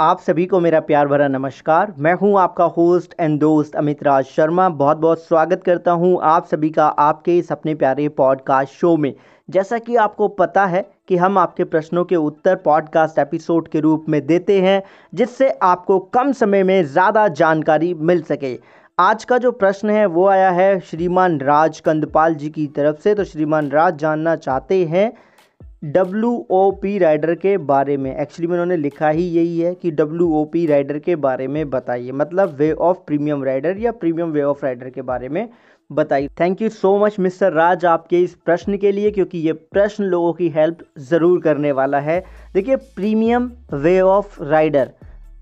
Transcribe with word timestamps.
आप 0.00 0.20
सभी 0.20 0.44
को 0.46 0.58
मेरा 0.60 0.78
प्यार 0.80 1.06
भरा 1.08 1.26
नमस्कार। 1.28 1.92
मैं 1.98 2.12
हूँ 2.14 2.38
आपका 2.40 2.64
होस्ट 2.66 3.14
एंड 3.20 3.38
दोस्त 3.40 3.76
अमित 3.76 4.02
राज 4.02 4.24
शर्मा। 4.26 4.68
बहुत 4.68 4.96
बहुत 4.96 5.22
स्वागत 5.22 5.62
करता 5.62 5.90
हूँ 5.92 6.18
आप 6.22 6.46
सभी 6.46 6.70
का 6.70 6.86
आपके 6.86 7.36
इस 7.38 7.52
अपने 7.52 7.74
प्यारे 7.74 8.08
पॉडकास्ट 8.08 8.72
शो 8.72 8.96
में। 8.96 9.12
जैसा 9.48 9.78
कि 9.78 9.96
आपको 9.96 10.28
पता 10.28 10.64
है 10.66 10.84
कि 11.08 11.16
हम 11.16 11.38
आपके 11.38 11.64
प्रश्नों 11.64 12.04
के 12.04 12.16
उत्तर 12.16 12.56
पॉडकास्ट 12.56 13.18
एपिसोड 13.18 13.68
के 13.68 13.80
रूप 13.80 14.04
में 14.08 14.24
देते 14.26 14.60
हैं, 14.60 14.82
जिससे 15.12 15.50
आपको 15.62 15.98
कम 16.14 16.32
समय 16.32 16.62
में 16.62 16.84
ज़्यादा 16.84 17.26
जानकारी 17.30 17.92
मिल 17.94 18.22
सके। 18.22 18.58
आज 18.98 19.24
का 19.24 19.38
जो 19.38 19.52
प्रश्न 19.52 19.90
है, 19.90 20.06
वो 20.06 20.26
आया 20.28 20.50
है 20.50 20.80
श्रीमान 20.80 21.38
राज 21.40 21.80
कंदपाल 21.80 22.34
जी 22.34 22.48
की 22.48 22.66
तरफ़ 22.66 23.00
से। 23.00 23.14
तो 23.14 23.24
श्रीमान 23.24 23.70
राज, 23.70 23.96
जानना 23.96 24.36
चाहते 24.36 24.84
हैं 24.84 25.12
डब्ल्यू 25.84 26.30
ओ 26.50 26.70
पी 26.72 26.96
राइडर 26.98 27.34
के 27.34 27.56
बारे 27.60 27.96
में। 27.96 28.10
एक्चुअली 28.12 28.46
में 28.46 28.52
उन्होंने 28.52 28.76
लिखा 28.76 29.08
ही 29.08 29.24
यही 29.24 29.58
है 29.58 29.74
कि 29.74 29.90
डब्ल्यू 29.90 30.28
ओ 30.34 30.44
पी 30.44 30.64
राइडर 30.66 30.98
के 30.98 31.16
बारे 31.16 31.48
में 31.48 31.68
बताइए। 31.70 32.12
मतलब 32.12 32.54
वे 32.58 32.70
ऑफ़ 32.72 32.98
प्रीमियम 33.06 33.44
राइडर 33.44 33.78
या 33.78 33.92
प्रीमियम 33.92 34.30
वे 34.30 34.42
ऑफ़ 34.42 34.64
राइडर 34.64 34.90
के 34.90 35.02
बारे 35.02 35.28
में 35.28 35.48
बताइए। 35.90 36.28
Thank 36.40 36.62
you 36.62 36.68
so 36.70 36.96
much 36.98 37.18
mister 37.18 37.52
Raj 37.52 37.84
आपके 37.86 38.20
इस 38.20 38.34
प्रश्न 38.44 38.76
के 38.78 38.92
लिए, 38.92 39.10
क्योंकि 39.10 39.38
ये 39.38 39.52
प्रश्न 39.52 40.04
लोगों 40.04 40.32
की 40.32 40.48
हेल्प 40.48 40.78
ज़रूर 41.00 41.40
करने 41.40 41.72
वाला 41.72 42.00
है। 42.00 42.22
देखिए 42.54 42.76
प्रीमियम 42.76 43.50
वे 43.74 44.00
ऑफ़ 44.00 44.42
राइडर 44.42 44.90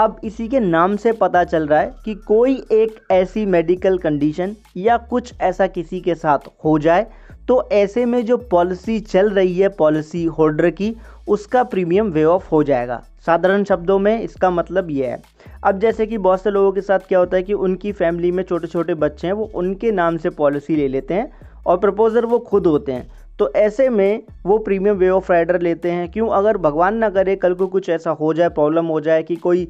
अब 0.00 0.20
इसी 0.24 0.46
के 0.48 0.60
नाम 0.60 0.96
से 0.96 1.12
पता 1.12 1.42
चल 1.44 1.66
रहा 1.66 1.80
है 1.80 1.94
कि 2.04 2.14
कोई 2.26 2.54
एक 2.72 3.00
ऐसी 3.12 3.44
मेडिकल 3.46 3.98
कंडीशन 3.98 4.54
या 4.76 4.96
कुछ 5.10 5.32
ऐसा 5.40 5.66
किसी 5.68 6.00
के 6.00 6.14
साथ 6.14 6.48
हो 6.64 6.78
जाए 6.78 7.06
तो 7.50 7.68
ऐसे 7.72 8.04
में 8.06 8.26
जो 8.26 8.36
पॉलिसी 8.36 9.00
चल 9.00 9.30
रही 9.30 9.58
है 9.58 9.68
पॉलिसी 9.68 10.24
होल्डर 10.24 10.70
की, 10.70 10.96
उसका 11.28 11.62
प्रीमियम 11.62 12.10
वे 12.10 12.24
ऑफ़ 12.24 12.48
हो 12.48 12.62
जाएगा। 12.62 13.02
साधारण 13.26 13.64
शब्दों 13.64 13.98
में 13.98 14.20
इसका 14.20 14.50
मतलब 14.50 14.90
यह 14.90 15.08
है। 15.08 15.22
अब 15.64 15.78
जैसे 15.78 16.06
कि 16.06 16.18
बहुत 16.18 16.42
से 16.42 16.50
लोगों 16.50 16.72
के 16.72 16.80
साथ 16.80 16.98
क्या 16.98 17.18
होता 17.18 17.36
है 17.36 17.42
कि 17.42 17.52
उनकी 17.52 17.92
फैमिली 17.92 18.32
में 18.32 18.44
छोटे 18.44 18.66
छोटे 18.66 18.94
बच्चे 18.94 19.26
हैं, 19.26 19.34
वो 19.34 19.50
उनके 19.54 19.90
नाम 19.90 20.16
से 20.16 20.30
पॉलिसी 20.30 20.76
ले 20.76 20.88
लेते 20.88 21.14
हैं 21.14 21.32
और 21.66 21.78
प्रपोजर 21.78 22.26
वो 22.26 22.38
खुद 22.38 22.66
होते 22.66 22.92
हैं। 22.92 23.10
तो 23.38 23.52
ऐसे 23.52 23.88
में 23.88 24.22
वो 24.46 24.58
प्रीमियम 24.58 24.96
वे 24.96 25.08
ऑफ़ 25.08 25.32
राइडर 25.32 25.60
लेते 25.60 25.90
हैं। 25.90 26.10
क्यों? 26.12 26.28
अगर 26.28 26.56
भगवान 26.56 26.96
ना 26.96 27.10
करे, 27.10 27.36
कल 27.36 27.54
को 27.54 27.66
कुछ 27.66 27.88
ऐसा 27.88 28.10
हो 28.10 28.34
जाए, 28.34 28.48
प्रॉब्लम 28.48 28.86
हो 28.86 29.00
जाए 29.00 29.22
कि 29.22 29.36
कोई 29.36 29.68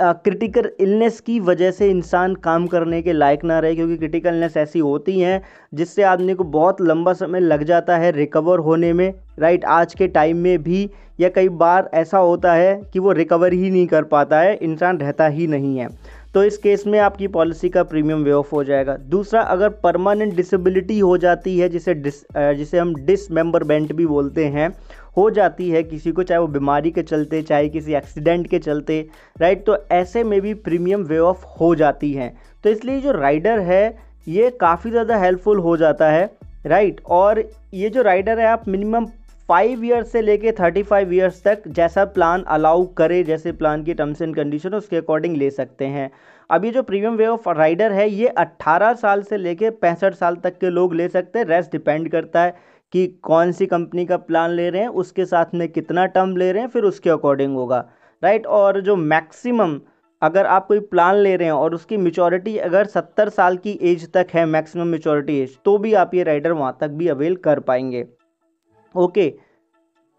क्रिटिकल 0.00 0.68
इलनेस 0.80 1.20
की 1.20 1.38
वजह 1.40 1.70
से 1.70 1.88
इंसान 1.90 2.34
काम 2.34 2.66
करने 2.66 3.00
के 3.02 3.12
लायक 3.12 3.44
ना 3.44 3.58
रहे, 3.58 3.74
क्योंकि 3.74 3.96
क्रिटिकल 3.96 4.28
इलनेस 4.28 4.56
ऐसी 4.56 4.78
होती 4.78 5.18
हैं, 5.20 5.40
जिससे 5.74 6.02
आदमी 6.02 6.34
को 6.34 6.44
बहुत 6.46 6.80
लंबा 6.80 7.12
समय 7.12 7.40
लग 7.40 7.62
जाता 7.64 7.96
है 7.96 8.10
रिकवर 8.12 8.58
होने 8.58 8.92
में 8.92 9.12
राइट 9.38 9.64
आज 9.64 9.94
के 9.94 10.08
टाइम 10.08 10.36
में 10.36 10.62
भी 10.62 10.88
या 11.20 11.28
कई 11.28 11.48
बार 11.48 11.90
ऐसा 11.94 12.18
होता 12.18 12.52
है 12.54 12.74
कि 12.92 12.98
वो 12.98 13.12
रिकवर 13.12 13.52
ही 13.52 13.70
नहीं 13.70 13.86
कर 13.86 14.02
पाता 14.04 14.40
है, 14.40 14.54
इंसान 14.56 14.98
रहता 14.98 15.26
ही 15.28 15.46
नहीं 15.46 15.76
है। 15.78 15.88
तो 16.34 16.42
इस 16.44 16.56
केस 16.58 16.86
में 16.86 16.98
आपकी 16.98 17.26
पॉलिसी 17.28 17.68
का 17.68 17.82
प्रीमियम 17.82 18.22
वे 18.24 18.32
ऑफ़ 18.32 18.54
हो 18.54 18.62
जाएगा। 18.64 18.96
दूसरा, 19.10 19.40
अगर 19.42 19.68
परमानेंट 19.84 20.34
डिसेबिलिटी 20.36 20.98
हो 20.98 21.16
जाती 21.18 21.58
है, 21.58 21.68
जिसे 21.68 21.94
डिस 21.94 22.22
जिसे 22.36 22.78
हम 22.78 22.94
डिसमेंबरमेंट 22.96 23.92
भी 23.92 24.06
बोलते 24.06 24.44
हैं 24.46 24.72
हो 25.18 25.28
जाती 25.30 25.68
है 25.70 25.82
किसी 25.84 26.12
को, 26.12 26.22
चाहे 26.22 26.40
वो 26.40 26.46
बीमारी 26.48 26.90
के 26.90 27.02
चलते, 27.04 27.42
चाहे 27.42 27.68
किसी 27.68 27.94
एक्सीडेंट 27.94 28.46
के 28.48 28.58
चलते 28.60 29.00
राइट 29.36 29.64
तो 29.66 29.76
ऐसे 29.92 30.24
में 30.24 30.40
भी 30.40 30.54
प्रीमियम 30.56 31.02
वे 31.04 31.18
ऑफ़ 31.20 31.44
हो 31.60 31.74
जाती 31.76 32.12
हैं। 32.12 32.36
तो 32.64 32.70
इसलिए 32.70 33.00
जो 33.00 33.12
राइडर 33.12 33.58
है, 33.60 33.96
ये 34.26 34.50
काफ़ी 34.60 34.90
ज़्यादा 34.90 35.16
हेल्पफुल 35.18 35.58
हो 35.60 35.76
जाता 35.76 36.10
है 36.10 36.30
राइट 36.66 37.00
और 37.08 37.42
ये 37.74 37.88
जो 37.88 38.02
राइडर 38.02 38.38
है, 38.38 38.46
आप 38.46 38.68
मिनिमम 38.68 39.06
फाइव 39.48 39.84
ईयर्स 39.84 40.10
से 40.12 40.20
लेके 40.22 40.52
थर्टी 40.52 40.82
फाइव 40.82 41.12
ईयर्स 41.14 41.42
तक 41.42 41.62
जैसा 41.68 42.04
प्लान 42.06 42.42
अलाउ 42.48 42.84
करे, 42.96 43.22
जैसे 43.24 43.52
प्लान 43.52 43.84
की 43.84 43.94
टर्म्स 43.94 44.22
एंड 44.22 44.34
कंडीशन 44.36 44.74
उसके 44.74 44.96
अकॉर्डिंग 44.96 45.36
ले 45.36 45.50
सकते 45.50 45.86
हैं। 45.86 46.10
अब 46.50 46.64
ये 46.64 46.70
जो 46.70 46.82
प्रीमियम 46.82 47.14
वे 47.16 47.26
ऑफ़ 47.26 47.48
राइडर 47.50 47.92
है, 47.92 48.08
ये 48.10 48.28
18 48.38 48.92
साल 48.96 49.22
से 49.22 49.36
लेके 49.38 49.70
पैंसठ 49.72 50.14
साल 50.14 50.36
तक 50.44 50.58
के 50.58 50.70
लोग 50.70 50.94
ले 50.94 51.08
सकते 51.08 51.38
हैं। 51.38 51.46
रेस्ट 51.46 51.72
डिपेंड 51.72 52.08
करता 52.10 52.42
है। 52.42 52.54
कि 52.92 53.06
कौन 53.22 53.52
सी 53.52 53.66
कंपनी 53.66 54.04
का 54.06 54.16
प्लान 54.16 54.50
ले 54.50 54.68
रहे 54.70 54.82
हैं, 54.82 54.88
उसके 54.88 55.24
साथ 55.26 55.54
में 55.54 55.68
कितना 55.68 56.06
टर्म 56.06 56.36
ले 56.36 56.50
रहे 56.52 56.62
हैं, 56.62 56.68
फिर 56.68 56.84
उसके 56.84 57.10
अकॉर्डिंग 57.10 57.56
होगा, 57.56 57.84
राइट? 58.22 58.46
और 58.46 58.80
जो 58.80 58.96
मैक्सिमम 58.96 59.80
अगर 60.22 60.46
आप 60.46 60.66
कोई 60.66 60.80
प्लान 60.82 61.16
ले 61.16 61.34
रहे 61.36 61.46
हैं 61.46 61.54
और 61.54 61.74
उसकी 61.74 61.96
मेचोरिटी 61.96 62.56
अगर 62.58 62.86
सत्तर 62.86 63.28
साल 63.28 63.56
की 63.56 63.78
एज 63.82 64.10
तक 64.12 64.26
है, 64.34 64.44
मैक्सिमम 64.46 64.86
मेचोरिटी 64.86 65.38
एज 65.40 65.58
तो 65.64 65.76
भी 65.78 65.92
आप 65.94 66.14
ये 66.14 66.22
राइडर 66.22 66.52
वहाँ 66.52 66.76
तक 66.80 66.88
भी 66.90 67.08
अवेल 67.08 67.36
कर 67.36 67.60
पाएँगे। 67.60 68.06
ओके? 68.94 69.32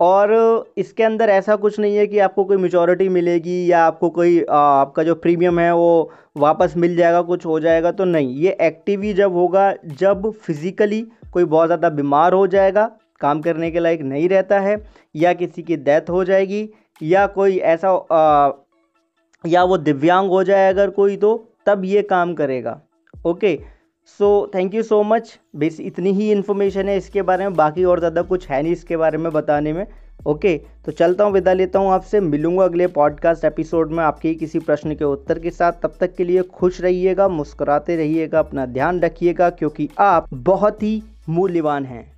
और 0.00 0.32
इसके 0.78 1.02
अंदर 1.02 1.30
ऐसा 1.30 1.56
कुछ 1.56 1.78
नहीं 1.80 1.96
है 1.96 2.06
कि 2.06 2.18
आपको 2.18 2.44
कोई 2.44 2.56
मेचोरिटी 2.56 3.08
मिलेगी 3.08 3.70
या 3.70 3.84
आपको 3.86 4.10
कोई 4.10 4.40
आपका 4.50 5.02
जो 5.02 5.14
प्रीमियम 5.16 5.58
है 5.60 5.72
वो 5.74 6.10
वापस 6.36 6.74
मिल 6.76 6.96
जाएगा 6.96 7.22
कुछ 7.22 7.46
हो 7.46 7.58
जाएगा 7.60 7.92
तो 7.92 8.04
नहीं। 8.04 8.34
ये 8.36 8.56
एक्टिव 8.60 9.02
ही 9.02 9.12
जब 9.14 9.32
होगा 9.32 9.72
जब 9.98 10.30
फिज़िकली 10.42 11.00
कोई 11.32 11.44
बहुत 11.46 11.66
ज़्यादा 11.66 11.88
बीमार 11.90 12.32
हो 12.32 12.46
जाएगा 12.46 12.90
काम 13.20 13.40
करने 13.40 13.70
के 13.70 13.80
लायक 13.80 14.02
नहीं 14.02 14.28
रहता 14.28 14.60
है 14.60 14.76
या 15.14 15.32
किसी 15.32 15.62
की 15.62 15.76
डेथ 15.78 16.10
हो 16.10 16.24
जाएगी 16.24 16.68
या 17.00 17.26
कोई 17.28 17.56
ऐसा 17.56 17.90
आ, 18.12 18.50
या 19.44 19.62
वो 19.64 19.76
दिव्यांग 19.78 20.30
हो 20.30 20.42
जाए 20.44 20.68
अगर 20.68 20.90
कोई 20.90 21.16
तो 21.16 21.34
तब 21.66 21.84
ये 21.84 22.02
काम 22.04 22.34
करेगा। 22.34 22.80
Okay? 23.14 23.58
So 24.08 24.50
thank 24.54 24.74
you 24.74 24.82
so 24.82 25.02
much 25.04 25.38
base 25.56 25.78
इतनी 25.80 26.12
ही 26.12 26.30
इन्फॉर्मेशन 26.32 26.88
है 26.88 26.96
इसके 26.96 27.22
बारे 27.22 27.44
में, 27.44 27.54
बाकी 27.54 27.84
और 27.84 27.98
ज़्यादा 27.98 28.22
कुछ 28.24 28.48
है 28.48 28.62
नहीं 28.62 28.72
इसके 28.72 28.96
बारे 28.96 29.18
में 29.18 29.32
बताने 29.32 29.72
में। 29.72 29.86
ओके 30.26 30.56
तो 30.84 30.92
चलता 30.92 31.24
हूँ, 31.24 31.32
विदा 31.32 31.52
लेता 31.52 31.78
हूँ 31.78 31.90
आपसे। 31.92 32.20
मिलूँगा 32.20 32.64
अगले 32.64 32.86
पॉडकास्ट 32.88 33.44
एपिसोड 33.44 33.92
में 33.92 34.02
आपके 34.04 34.34
किसी 34.34 34.58
प्रश्न 34.60 34.94
के 34.94 35.04
उत्तर 35.04 35.38
के 35.38 35.50
साथ। 35.50 35.72
तब 35.82 35.94
तक 36.00 36.14
के 36.14 36.24
लिए 36.24 36.42
खुश 36.44 36.80
रहिएगा, 36.80 37.28
मुस्कुराते 37.28 37.96
रहिएगा, 37.96 38.38
अपना 38.38 38.66
ध्यान 38.66 39.00
रखिएगा, 39.00 39.50
क्योंकि 39.50 39.88
आप 40.00 40.28
बहुत 40.32 40.82
ही 40.82 41.02
मूल्यवान 41.28 41.84
हैं। 41.84 42.17